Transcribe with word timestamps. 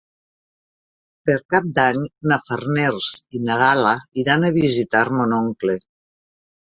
Per 1.29 1.33
Cap 1.55 1.67
d'Any 1.79 1.99
na 2.31 2.39
Farners 2.47 3.09
i 3.39 3.41
na 3.49 3.57
Gal·la 3.59 3.91
iran 4.23 4.47
a 4.47 4.51
visitar 4.57 5.03
mon 5.19 5.37
oncle. 5.41 5.77